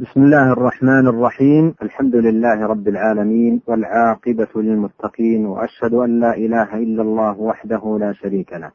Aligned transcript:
بسم 0.00 0.22
الله 0.22 0.52
الرحمن 0.52 1.08
الرحيم. 1.08 1.74
الحمد 1.82 2.16
لله 2.16 2.66
رب 2.66 2.88
العالمين 2.88 3.60
والعاقبة 3.66 4.48
للمتقين 4.56 5.46
وأشهد 5.46 5.94
أن 5.94 6.20
لا 6.20 6.36
إله 6.36 6.74
إلا 6.74 7.02
الله 7.02 7.40
وحده 7.40 7.98
لا 8.00 8.12
شريك 8.12 8.52
له 8.52 8.70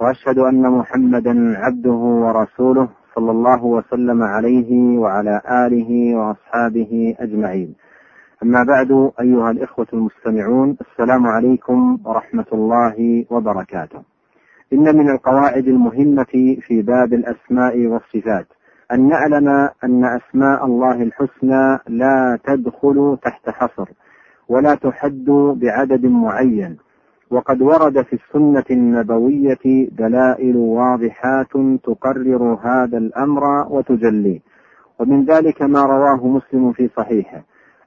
وأشهد 0.00 0.38
أن 0.38 0.62
محمدا 0.62 1.58
عبده 1.58 2.00
ورسوله 2.24 2.88
صلى 3.14 3.30
الله 3.30 3.64
وسلم 3.64 4.22
عليه 4.22 4.98
وعلى 4.98 5.40
آله 5.66 6.16
وأصحابه 6.16 7.16
أجمعين. 7.20 7.74
أما 8.42 8.64
بعد 8.64 9.10
أيها 9.20 9.50
الإخوة 9.50 9.86
المستمعون 9.92 10.76
السلام 10.80 11.26
عليكم 11.26 11.98
ورحمة 12.04 12.50
الله 12.52 13.24
وبركاته. 13.30 14.02
إن 14.72 14.96
من 14.98 15.10
القواعد 15.10 15.68
المهمة 15.68 16.56
في 16.60 16.82
باب 16.82 17.12
الأسماء 17.12 17.86
والصفات 17.86 18.46
أن 18.92 19.08
نعلم 19.08 19.48
أن 19.84 20.04
أسماء 20.04 20.66
الله 20.66 21.02
الحسنى 21.02 21.78
لا 21.88 22.38
تدخل 22.44 23.18
تحت 23.22 23.50
حصر 23.50 23.88
ولا 24.48 24.74
تحد 24.74 25.24
بعدد 25.56 26.06
معين 26.06 26.76
وقد 27.30 27.62
ورد 27.62 28.02
في 28.02 28.12
السنة 28.12 28.64
النبوية 28.70 29.88
دلائل 29.92 30.56
واضحات 30.56 31.52
تقرر 31.84 32.58
هذا 32.62 32.98
الأمر 32.98 33.42
وتجليه. 33.70 34.40
ومن 34.98 35.24
ذلك 35.24 35.62
ما 35.62 35.82
رواه 35.82 36.26
مسلم 36.26 36.72
في 36.72 36.90
صحيحه. 36.96 37.42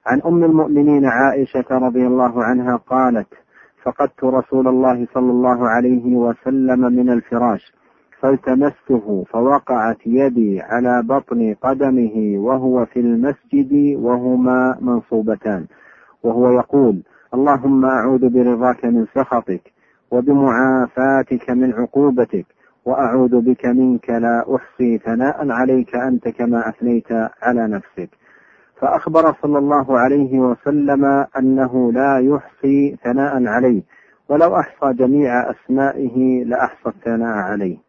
عن 0.05 0.21
أم 0.25 0.43
المؤمنين 0.43 1.05
عائشة 1.05 1.65
رضي 1.71 2.07
الله 2.07 2.43
عنها 2.43 2.75
قالت 2.75 3.27
فقدت 3.83 4.23
رسول 4.23 4.67
الله 4.67 5.07
صلى 5.13 5.31
الله 5.31 5.69
عليه 5.69 6.15
وسلم 6.15 6.79
من 6.79 7.09
الفراش 7.09 7.73
فالتمسته 8.21 9.25
فوقعت 9.29 9.97
يدي 10.05 10.61
على 10.61 11.03
بطن 11.03 11.55
قدمه 11.61 12.33
وهو 12.37 12.85
في 12.85 12.99
المسجد 12.99 13.95
وهما 13.97 14.77
منصوبتان. 14.81 15.65
وهو 16.23 16.51
يقول 16.51 17.03
اللهم 17.33 17.85
أعوذ 17.85 18.29
برضاك 18.29 18.85
من 18.85 19.05
سخطك 19.15 19.61
وبمعافاتك 20.11 21.49
من 21.49 21.73
عقوبتك 21.73 22.45
وأعوذ 22.85 23.41
بك 23.41 23.65
منك 23.65 24.09
لا 24.09 24.55
أحصي 24.55 24.97
ثناء 24.97 25.51
عليك 25.51 25.95
أنت 25.95 26.27
كما 26.27 26.69
أثنيت 26.69 27.11
على 27.41 27.67
نفسك. 27.67 28.09
فأخبر 28.81 29.33
صلى 29.41 29.57
الله 29.57 29.99
عليه 29.99 30.39
وسلم 30.39 31.05
أنه 31.39 31.91
لا 31.91 32.19
يحصي 32.19 32.97
ثناء 33.03 33.47
عليه 33.47 33.81
ولو 34.29 34.55
أحصى 34.55 34.93
جميع 34.93 35.51
أسمائه 35.51 36.43
لأحصى 36.43 36.89
الثناء 36.89 37.37
عليه. 37.37 37.86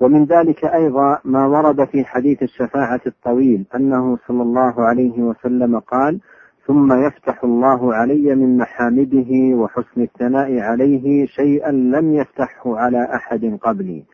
ومن 0.00 0.24
ذلك 0.24 0.64
أيضا 0.64 1.18
ما 1.24 1.46
ورد 1.46 1.84
في 1.84 2.04
حديث 2.04 2.42
الشفاعة 2.42 3.00
الطويل 3.06 3.66
أنه 3.74 4.18
صلى 4.28 4.42
الله 4.42 4.86
عليه 4.86 5.18
وسلم 5.22 5.78
قال 5.78 6.20
ثم 6.66 6.92
يفتح 7.06 7.44
الله 7.44 7.94
علي 7.94 8.34
من 8.34 8.56
محامده 8.56 9.56
وحسن 9.56 10.02
الثناء 10.02 10.58
عليه 10.58 11.26
شيئا 11.26 11.70
لم 11.70 12.14
يفتحه 12.14 12.76
على 12.78 13.08
أحد 13.14 13.58
قبلي. 13.62 14.04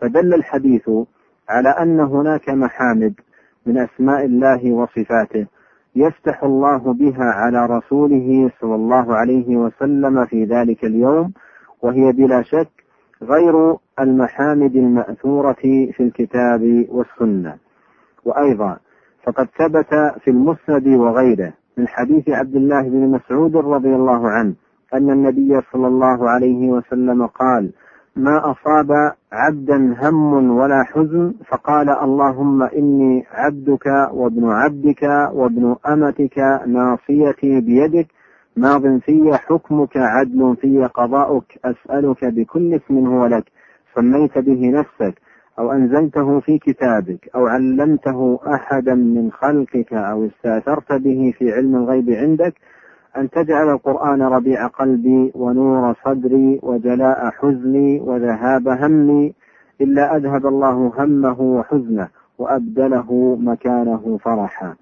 فدل 0.00 0.34
الحديث 0.34 0.90
على 1.48 1.68
أن 1.68 2.00
هناك 2.00 2.48
محامد 2.48 3.14
من 3.66 3.78
أسماء 3.78 4.24
الله 4.24 4.72
وصفاته 4.72 5.46
يفتح 5.96 6.44
الله 6.44 6.92
بها 6.92 7.24
على 7.24 7.66
رسوله 7.66 8.50
صلى 8.60 8.74
الله 8.74 9.16
عليه 9.16 9.56
وسلم 9.56 10.24
في 10.24 10.44
ذلك 10.44 10.84
اليوم 10.84 11.32
وهي 11.82 12.12
بلا 12.12 12.42
شك 12.42 12.68
غير 13.22 13.76
المحامد 14.02 14.76
المأثورة 14.76 15.56
في 15.92 16.00
الكتاب 16.00 16.86
والسنة. 16.88 17.56
وأيضا 18.24 18.76
فقد 19.22 19.48
ثبت 19.58 19.94
في 20.24 20.30
المسند 20.30 20.86
وغيره 20.88 21.52
من 21.76 21.88
حديث 21.88 22.28
عبد 22.28 22.56
الله 22.56 22.82
بن 22.82 23.08
مسعود 23.10 23.56
رضي 23.56 23.94
الله 23.94 24.28
عنه 24.28 24.54
أن 24.94 25.10
النبي 25.10 25.60
صلى 25.72 25.86
الله 25.86 26.30
عليه 26.30 26.68
وسلم 26.68 27.26
قال 27.26 27.70
ما 28.16 28.50
أصاب 28.50 29.12
عبدا 29.32 29.94
هم 30.02 30.50
ولا 30.50 30.84
حزن 30.84 31.34
فقال 31.48 31.90
اللهم 31.90 32.62
إني 32.62 33.24
عبدك 33.32 33.86
وابن 34.12 34.50
عبدك 34.50 35.02
وابن 35.32 35.76
أمتك 35.88 36.38
ناصيتي 36.66 37.60
بيدك 37.60 38.06
ماض 38.56 38.98
في 38.98 39.36
حكمك 39.46 39.96
عدل 39.96 40.56
في 40.60 40.84
قضاؤك 40.94 41.58
أسألك 41.64 42.24
بكل 42.24 42.74
اسم 42.74 43.06
هو 43.06 43.26
لك 43.26 43.44
سميت 43.98 44.38
به 44.38 44.70
نفسك 44.70 45.14
أو 45.58 45.72
أنزلته 45.72 46.40
في 46.40 46.58
كتابك 46.58 47.28
أو 47.34 47.46
علمته 47.46 48.38
أحدا 48.46 48.94
من 48.94 49.32
خلقك 49.32 49.92
أو 49.92 50.26
استأثرت 50.26 50.92
به 50.92 51.34
في 51.38 51.52
علم 51.52 51.76
الغيب 51.76 52.10
عندك 52.10 52.54
أن 53.16 53.30
تجعل 53.30 53.68
القرآن 53.68 54.22
ربيع 54.22 54.66
قلبي 54.66 55.32
ونور 55.34 55.94
صدري 56.04 56.60
وجلاء 56.62 57.30
حزني 57.30 58.00
وذهاب 58.00 58.68
همي 58.68 59.34
إلا 59.80 60.16
أذهب 60.16 60.46
الله 60.46 60.92
همه 60.98 61.40
وحزنه 61.40 62.08
وأبدله 62.38 63.38
مكانه 63.40 64.18
فرحا. 64.24 64.74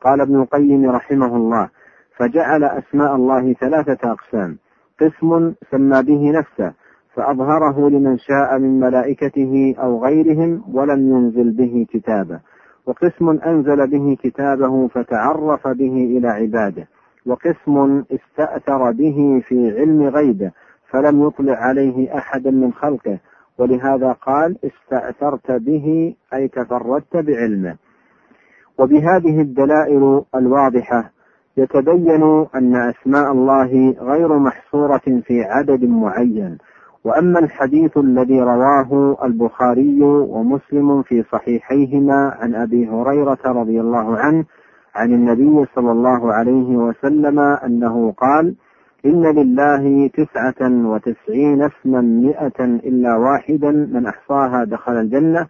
قال 0.00 0.20
ابن 0.20 0.36
القيم 0.36 0.90
رحمه 0.90 1.36
الله 1.36 1.68
فجعل 2.16 2.64
أسماء 2.64 3.16
الله 3.16 3.52
ثلاثة 3.52 4.12
أقسام 4.12 4.58
قسم 5.00 5.54
سمى 5.70 6.02
به 6.02 6.30
نفسه 6.38 6.72
فأظهره 7.16 7.90
لمن 7.90 8.18
شاء 8.18 8.58
من 8.58 8.80
ملائكته 8.80 9.74
أو 9.78 10.04
غيرهم 10.04 10.62
ولم 10.72 11.16
ينزل 11.16 11.50
به 11.50 11.86
كتابه. 11.88 12.40
وقسم 12.86 13.28
أنزل 13.28 13.90
به 13.90 14.16
كتابه 14.22 14.88
فتعرف 14.88 15.68
به 15.68 16.18
إلى 16.18 16.28
عباده. 16.28 16.88
وقسم 17.26 18.04
استأثر 18.10 18.90
به 18.90 19.42
في 19.48 19.70
علم 19.78 20.02
غيبه 20.02 20.50
فلم 20.90 21.26
يطلع 21.26 21.54
عليه 21.54 22.18
أحدا 22.18 22.50
من 22.50 22.72
خلقه. 22.72 23.18
ولهذا 23.58 24.12
قال 24.12 24.56
استأثرت 24.64 25.52
به 25.52 26.14
أي 26.34 26.48
تفردت 26.48 27.16
بعلمه. 27.16 27.76
وبهذه 28.78 29.40
الدلائل 29.40 30.22
الواضحة 30.34 31.10
يتبين 31.56 32.46
أن 32.54 32.76
أسماء 32.76 33.32
الله 33.32 33.94
غير 34.00 34.38
محصورة 34.38 35.22
في 35.24 35.42
عدد 35.42 35.84
معين. 35.84 36.58
وأما 37.06 37.38
الحديث 37.38 37.98
الذي 37.98 38.40
رواه 38.40 39.16
البخاري 39.24 40.02
ومسلم 40.02 41.02
في 41.02 41.22
صحيحيهما 41.32 42.34
عن 42.40 42.54
أبي 42.54 42.88
هريرة 42.88 43.38
رضي 43.46 43.80
الله 43.80 44.18
عنه 44.18 44.44
عن 44.94 45.12
النبي 45.12 45.66
صلى 45.74 45.92
الله 45.92 46.32
عليه 46.32 46.76
وسلم 46.76 47.38
أنه 47.38 48.12
قال 48.12 48.54
إن 49.06 49.22
لله 49.22 50.08
تسعة 50.08 50.86
وتسعين 50.86 51.62
اسما 51.62 52.00
مئة 52.00 52.64
إلا 52.64 53.16
واحدا 53.16 53.70
من 53.70 54.06
أحصاها 54.06 54.64
دخل 54.64 54.92
الجنة 54.92 55.46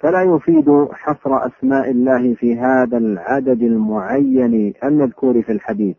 فلا 0.00 0.22
يفيد 0.22 0.88
حصر 0.92 1.46
أسماء 1.46 1.90
الله 1.90 2.34
في 2.34 2.58
هذا 2.58 2.98
العدد 2.98 3.62
المعين 3.62 4.74
المذكور 4.84 5.42
في 5.42 5.52
الحديث. 5.52 5.96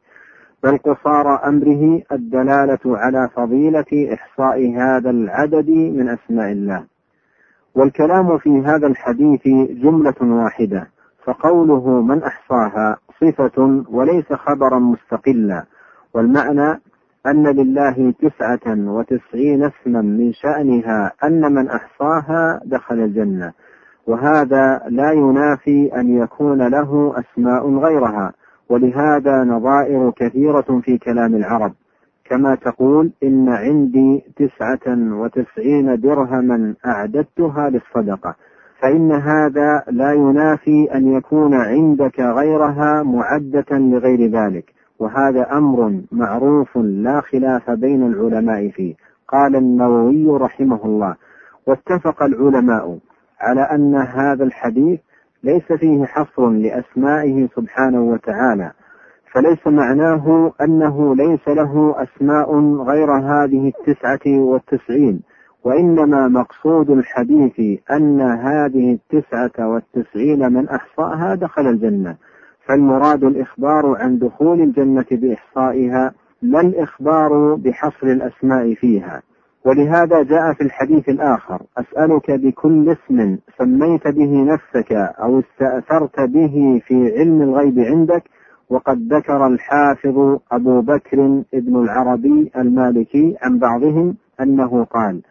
بل 0.63 0.77
قصار 0.77 1.47
أمره 1.47 2.01
الدلالة 2.11 2.79
على 2.85 3.29
فضيلة 3.35 4.13
إحصاء 4.13 4.75
هذا 4.77 5.09
العدد 5.09 5.69
من 5.69 6.09
أسماء 6.09 6.51
الله. 6.51 6.83
والكلام 7.75 8.37
في 8.37 8.49
هذا 8.49 8.87
الحديث 8.87 9.47
جملة 9.83 10.15
واحدة 10.21 10.87
فقوله 11.23 12.01
من 12.01 12.23
أحصاها 12.23 12.97
صفة 13.21 13.83
وليس 13.89 14.33
خبرا 14.33 14.79
مستقلا 14.79 15.65
والمعنى 16.13 16.81
أن 17.27 17.47
لله 17.47 18.13
تسعة 18.19 18.91
وتسعين 18.91 19.63
اسما 19.63 20.01
من 20.01 20.33
شأنها 20.33 21.11
أن 21.23 21.53
من 21.53 21.69
أحصاها 21.69 22.59
دخل 22.65 22.99
الجنة 22.99 23.53
وهذا 24.07 24.81
لا 24.89 25.11
ينافي 25.11 25.91
أن 25.95 26.17
يكون 26.23 26.67
له 26.67 27.13
أسماء 27.19 27.77
غيرها. 27.77 28.33
ولهذا 28.69 29.43
نظائر 29.43 30.11
كثيرة 30.15 30.81
في 30.83 30.97
كلام 30.97 31.35
العرب. 31.35 31.73
كما 32.25 32.55
تقول 32.55 33.11
إن 33.23 33.49
عندي 33.49 34.23
تسعة 34.35 35.13
وتسعين 35.13 35.99
درهما 35.99 36.75
أعددتها 36.85 37.69
للصدقة 37.69 38.35
فإن 38.81 39.11
هذا 39.11 39.83
لا 39.87 40.13
ينافي 40.13 40.95
أن 40.95 41.13
يكون 41.13 41.53
عندك 41.53 42.19
غيرها 42.19 43.03
معدة 43.03 43.77
لغير 43.77 44.31
ذلك. 44.31 44.73
وهذا 44.99 45.57
أمر 45.57 46.01
معروف 46.11 46.77
لا 46.77 47.21
خلاف 47.21 47.69
بين 47.69 48.03
العلماء 48.03 48.69
فيه. 48.69 48.95
قال 49.27 49.55
النووي 49.55 50.37
رحمه 50.37 50.85
الله 50.85 51.15
واتفق 51.67 52.23
العلماء 52.23 52.99
على 53.41 53.61
أن 53.61 53.95
هذا 53.95 54.43
الحديث 54.43 54.99
ليس 55.43 55.73
فيه 55.73 56.05
حصر 56.05 56.49
لأسمائه 56.49 57.47
سبحانه 57.55 58.01
وتعالى 58.01 58.71
فليس 59.33 59.67
معناه 59.67 60.53
أنه 60.61 61.15
ليس 61.15 61.47
له 61.47 61.95
أسماء 61.97 62.59
غير 62.83 63.11
هذه 63.11 63.67
التسعة 63.77 64.39
والتسعين 64.39 65.21
وإنما 65.63 66.27
مقصود 66.27 66.89
الحديث 66.89 67.79
أن 67.91 68.21
هذه 68.21 68.93
التسعة 68.93 69.67
والتسعين 69.67 70.53
من 70.53 70.69
أحصاها 70.69 71.35
دخل 71.35 71.67
الجنة 71.67 72.15
فالمراد 72.67 73.23
الإخبار 73.23 73.95
عن 73.97 74.19
دخول 74.19 74.61
الجنة 74.61 75.05
بإحصائها 75.11 76.13
لا 76.41 76.61
الإخبار 76.61 77.55
بحصر 77.55 78.07
الأسماء 78.07 78.73
فيها. 78.73 79.21
ولهذا 79.65 80.23
جاء 80.23 80.53
في 80.53 80.61
الحديث 80.61 81.09
الآخر 81.09 81.61
أسألك 81.77 82.31
بكل 82.31 82.89
اسم 82.89 83.37
سميت 83.57 84.07
به 84.07 84.43
نفسك 84.43 84.91
أو 84.93 85.39
استأثرت 85.39 86.19
به 86.19 86.81
في 86.87 87.13
علم 87.17 87.41
الغيب 87.41 87.79
عندك 87.79 88.23
وقد 88.69 89.13
ذكر 89.13 89.47
الحافظ 89.47 90.39
أبو 90.51 90.81
بكر 90.81 91.43
ابن 91.53 91.75
العربي 91.75 92.51
المالكي 92.57 93.37
عن 93.41 93.59
بعضهم 93.59 94.15
أنه 94.41 94.83
قال 94.83 95.21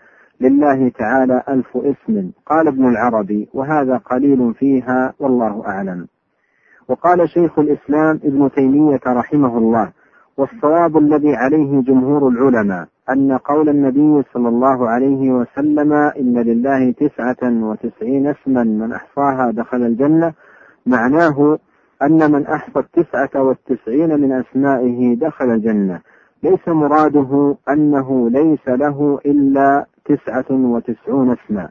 لله 0.41 0.89
تعالى 0.89 1.43
ألف 1.49 1.77
اسم 1.77 2.31
قال 2.47 2.69
ابن 2.69 2.89
العربي 2.89 3.49
وهذا 3.55 3.97
قليل 3.97 4.55
فيها 4.55 5.13
والله 5.21 5.67
أعلم. 5.67 6.07
وقال 6.89 7.29
شيخ 7.29 7.59
الإسلام 7.59 8.21
ابن 8.25 8.51
تيمية 8.51 9.01
رحمه 9.07 9.59
الله 9.59 9.93
والصواب 10.37 10.97
الذي 10.99 11.37
عليه 11.37 11.81
جمهور 11.81 12.29
العلماء 12.29 12.89
أن 13.11 13.33
قول 13.33 13.69
النبي 13.69 14.23
صلى 14.35 14.49
الله 14.49 14.89
عليه 14.89 15.31
وسلم 15.31 15.93
إن 15.93 16.39
لله 16.39 16.93
تسعة 16.93 17.37
وتسعين 17.43 18.27
اسما 18.27 18.65
من 18.65 18.93
أحصاها 18.93 19.51
دخل 19.51 19.83
الجنة 19.83 20.33
معناه 20.87 21.59
أن 22.03 22.33
من 22.33 22.47
أحصى 22.47 22.79
التسعة 22.79 23.43
والتسعين 23.43 24.21
من 24.21 24.33
أسمائه 24.33 25.15
دخل 25.15 25.51
الجنة. 25.51 26.01
ليس 26.43 26.69
مراده 26.69 27.57
أنه 27.69 28.31
ليس 28.31 28.69
له 28.69 29.19
إلا 29.27 29.87
تسعة 30.05 30.45
وتسعون 30.51 31.31
اسما. 31.31 31.69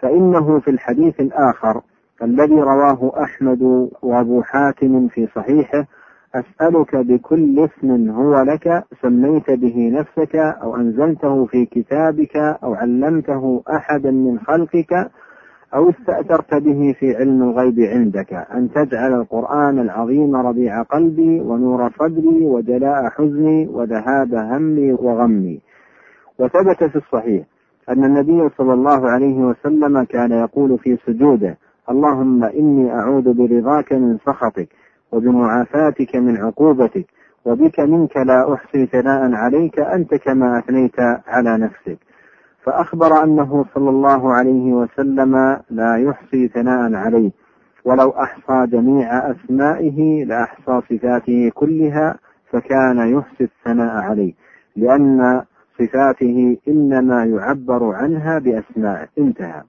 فإنه 0.00 0.60
في 0.60 0.70
الحديث 0.70 1.20
الآخر 1.20 1.80
الذي 2.22 2.60
رواه 2.60 3.12
أحمد 3.22 3.90
وأبو 4.02 4.42
حاتم 4.42 5.08
في 5.08 5.28
صحيحه 5.34 5.86
أسألك 6.34 6.96
بكل 6.96 7.58
اسم 7.64 8.10
هو 8.10 8.42
لك 8.42 8.84
سميت 9.02 9.50
به 9.50 9.90
نفسك 9.92 10.36
أو 10.36 10.76
أنزلته 10.76 11.46
في 11.46 11.64
كتابك 11.66 12.36
أو 12.36 12.74
علمته 12.74 13.62
أحدا 13.70 14.10
من 14.10 14.38
خلقك 14.38 15.10
أو 15.74 15.90
استأثرت 15.90 16.54
به 16.54 16.94
في 16.98 17.16
علم 17.16 17.42
الغيب 17.42 17.80
عندك. 17.80 18.32
أن 18.32 18.70
تجعل 18.70 19.14
القرآن 19.14 19.78
العظيم 19.78 20.36
ربيع 20.36 20.82
قلبي 20.82 21.40
ونور 21.40 21.90
صدري 21.98 22.46
وجلاء 22.46 23.10
حزني 23.10 23.66
وذهاب 23.66 24.34
همي 24.34 24.92
وغمي. 24.92 25.60
وثبت 26.38 26.84
في 26.84 26.96
الصحيح 26.96 27.46
أن 27.88 28.04
النبي 28.04 28.48
صلى 28.58 28.72
الله 28.72 29.10
عليه 29.10 29.38
وسلم 29.38 30.02
كان 30.02 30.32
يقول 30.32 30.78
في 30.78 30.98
سجوده 31.06 31.58
اللهم 31.90 32.44
إني 32.44 32.92
أعوذ 32.92 33.32
برضاك 33.34 33.92
من 33.92 34.18
سخطك. 34.26 34.68
وبمعافاتك 35.12 36.16
من 36.16 36.36
عقوبتك 36.36 37.06
وبك 37.44 37.80
منك 37.80 38.16
لا 38.16 38.54
أحصي 38.54 38.86
ثناء 38.86 39.32
عليك 39.32 39.78
أنت 39.78 40.14
كما 40.14 40.58
أثنيت 40.58 41.00
على 41.26 41.58
نفسك. 41.58 41.98
فأخبر 42.62 43.24
أنه 43.24 43.64
صلى 43.74 43.90
الله 43.90 44.32
عليه 44.34 44.72
وسلم 44.72 45.60
لا 45.70 45.96
يحصي 45.96 46.48
ثناء 46.48 46.94
عليه. 46.94 47.30
ولو 47.84 48.10
أحصى 48.10 48.66
جميع 48.66 49.30
أسمائه 49.30 50.24
لأحصى 50.24 50.80
صفاته 50.90 51.50
كلها 51.54 52.18
فكان 52.50 52.98
يحصي 52.98 53.44
الثناء 53.44 53.96
عليه. 53.96 54.32
لأن 54.76 55.42
صفاته 55.78 56.56
إنما 56.68 57.24
يعبر 57.24 57.94
عنها 57.94 58.38
بأسماء 58.38 59.08
انتهى. 59.18 59.62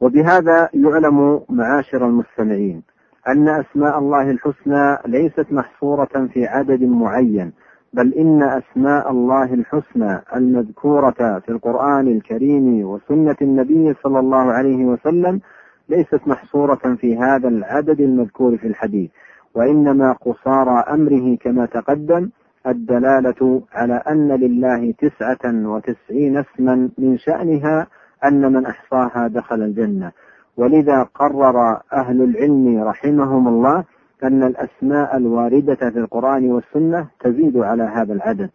وبهذا 0.00 0.68
يعلم 0.74 1.40
معاشر 1.48 2.06
المستمعين. 2.06 2.82
أن 3.28 3.48
أسماء 3.48 3.98
الله 3.98 4.30
الحسنى 4.30 4.98
ليست 5.06 5.52
محصورة 5.52 6.28
في 6.32 6.46
عدد 6.46 6.82
معين 6.82 7.52
بل 7.92 8.14
إن 8.14 8.42
أسماء 8.42 9.10
الله 9.10 9.54
الحسنى 9.54 10.20
المذكورة 10.36 11.38
في 11.38 11.48
القرآن 11.48 12.08
الكريم 12.08 12.84
وسنة 12.86 13.36
النبي 13.42 13.94
صلى 14.02 14.18
الله 14.18 14.52
عليه 14.52 14.84
وسلم 14.84 15.40
ليست 15.88 16.20
محصورة 16.26 16.96
في 17.00 17.16
هذا 17.16 17.48
العدد 17.48 18.00
المذكور 18.00 18.56
في 18.56 18.66
الحديث 18.66 19.10
وإنما 19.54 20.12
قصارى 20.12 20.84
أمره 20.94 21.36
كما 21.36 21.66
تقدم 21.66 22.30
الدلالة 22.66 23.62
على 23.72 23.94
أن 23.94 24.28
لله 24.32 24.94
تسعة 24.98 25.68
وتسعين 25.68 26.36
اسما 26.36 26.90
من 26.98 27.18
شأنها 27.18 27.86
أن 28.24 28.52
من 28.52 28.66
أحصاها 28.66 29.28
دخل 29.28 29.62
الجنة. 29.62 30.12
ولذا 30.56 31.02
قرر 31.02 31.80
أهل 31.92 32.22
العلم 32.22 32.82
رحمهم 32.82 33.48
الله 33.48 33.84
أن 34.24 34.42
الأسماء 34.42 35.16
الواردة 35.16 35.90
في 35.90 35.98
القرآن 35.98 36.52
والسنة 36.52 37.06
تزيد 37.20 37.56
على 37.56 37.82
هذا 37.82 38.12
العدد. 38.12 38.50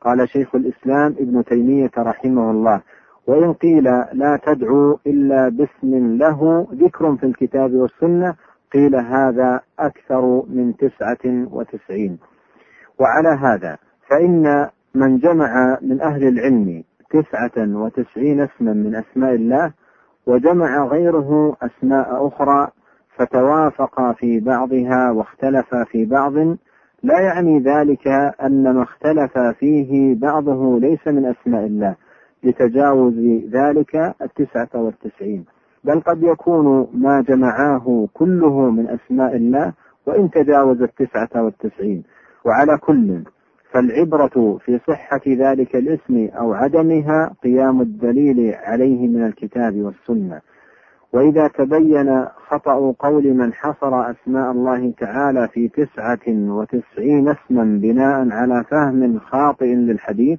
قال 0.00 0.28
شيخ 0.28 0.54
الإسلام 0.54 1.14
ابن 1.18 1.44
تيمية 1.44 1.90
رحمه 1.98 2.50
الله 2.50 2.80
وإن 3.26 3.52
قيل 3.52 3.84
لا 4.12 4.40
تدعو 4.46 4.98
إلا 5.06 5.48
باسم 5.48 6.16
له 6.16 6.66
ذكر 6.74 7.16
في 7.16 7.26
الكتاب 7.26 7.74
والسنة 7.74 8.34
قيل 8.72 8.96
هذا 8.96 9.60
أكثر 9.78 10.42
من 10.48 10.76
تسعة 10.76 11.46
وتسعين. 11.52 12.18
وعلى 13.00 13.28
هذا 13.28 13.76
فإن 14.10 14.68
من 14.94 15.18
جمع 15.18 15.78
من 15.82 16.00
أهل 16.00 16.28
العلم 16.28 16.82
تسعة 17.10 17.76
وتسعين 17.76 18.40
اسما 18.40 18.72
من 18.72 18.94
أسماء 18.94 19.34
الله 19.34 19.72
وجمع 20.30 20.84
غيره 20.86 21.56
أسماء 21.62 22.26
أخرى 22.26 22.68
فتوافق 23.16 24.12
في 24.12 24.40
بعضها 24.40 25.10
واختلف 25.10 25.74
في 25.74 26.04
بعض. 26.04 26.34
لا 27.02 27.20
يعني 27.20 27.58
ذلك 27.58 28.06
أن 28.42 28.74
ما 28.74 28.82
اختلف 28.82 29.38
فيه 29.38 30.14
بعضه 30.14 30.80
ليس 30.80 31.08
من 31.08 31.26
أسماء 31.26 31.66
الله 31.66 31.96
لتجاوز 32.44 33.14
ذلك 33.52 34.14
التسعة 34.22 34.68
والتسعين. 34.74 35.44
بل 35.84 36.00
قد 36.00 36.22
يكون 36.22 36.86
ما 36.94 37.24
جمعاه 37.28 38.08
كله 38.14 38.70
من 38.70 38.88
أسماء 38.88 39.36
الله 39.36 39.72
وإن 40.06 40.30
تجاوز 40.30 40.82
التسعة 40.82 41.44
والتسعين. 41.44 42.02
وعلى 42.44 42.78
كل 42.78 43.22
فالعبرة 43.72 44.58
في 44.64 44.80
صحة 44.88 45.20
ذلك 45.26 45.76
الاسم 45.76 46.28
أو 46.38 46.52
عدمها 46.54 47.34
قيام 47.44 47.80
الدليل 47.80 48.54
عليه 48.54 49.08
من 49.08 49.26
الكتاب 49.26 49.76
والسنة. 49.76 50.40
وإذا 51.12 51.48
تبين 51.48 52.24
خطأ 52.48 52.94
قول 52.98 53.34
من 53.34 53.52
حصر 53.52 54.10
أسماء 54.10 54.50
الله 54.50 54.92
تعالى 54.98 55.48
في 55.48 55.68
تسعة 55.68 56.26
وتسعين 56.28 57.28
اسما 57.28 57.64
بناء 57.82 58.28
على 58.30 58.64
فهم 58.70 59.18
خاطئ 59.18 59.74
للحديث 59.74 60.38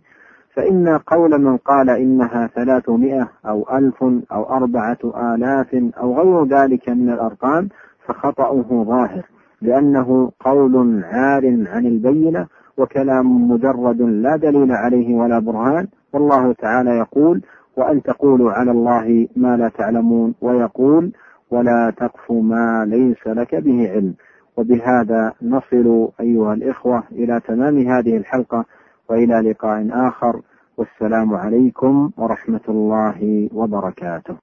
فإن 0.56 0.98
قول 1.08 1.42
من 1.42 1.58
قال 1.58 1.90
إنها 1.90 2.48
ثلاثمائة 2.48 3.30
أو 3.46 3.78
ألف 3.78 4.04
أو 4.32 4.44
أربعة 4.50 4.98
آلاف 5.34 5.76
أو 5.98 6.20
غير 6.20 6.46
ذلك 6.46 6.90
من 6.90 7.10
الأرقام 7.10 7.70
فخطأه 8.06 8.84
ظاهر 8.88 9.26
لأنه 9.62 10.32
قول 10.40 11.04
عار 11.04 11.46
عن 11.68 11.86
البينة 11.86 12.48
وكلام 12.82 13.52
مجرد 13.52 14.02
لا 14.02 14.36
دليل 14.36 14.72
عليه 14.72 15.16
ولا 15.16 15.40
برهان 15.40 15.88
والله 16.14 16.54
تعالى 16.54 16.98
يقول 16.98 17.42
وأن 17.78 18.02
تقولوا 18.04 18.52
على 18.52 18.72
الله 18.72 19.28
ما 19.36 19.58
لا 19.58 19.70
تعلمون 19.70 20.34
ويقول 20.42 21.12
ولا 21.52 21.94
تقف 21.98 22.32
ما 22.32 22.86
ليس 22.86 23.28
لك 23.28 23.56
به 23.56 23.90
علم 23.92 24.14
وبهذا 24.58 25.34
نصل 25.42 26.10
أيها 26.20 26.54
الإخوة 26.54 27.04
إلى 27.12 27.40
تمام 27.48 27.78
هذه 27.78 28.18
الحلقة 28.18 28.66
وإلى 29.10 29.52
لقاء 29.52 29.88
آخر 29.92 30.42
والسلام 30.78 31.34
عليكم 31.34 32.12
ورحمة 32.18 32.66
الله 32.70 33.50
وبركاته. 33.54 34.36